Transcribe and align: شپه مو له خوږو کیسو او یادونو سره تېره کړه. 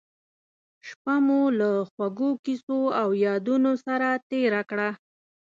شپه 0.87 1.15
مو 1.25 1.41
له 1.59 1.69
خوږو 1.91 2.29
کیسو 2.45 2.79
او 3.01 3.09
یادونو 3.25 3.71
سره 3.85 4.07
تېره 4.29 4.61
کړه. 4.69 4.89